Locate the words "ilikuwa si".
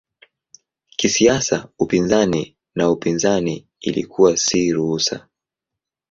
3.79-4.71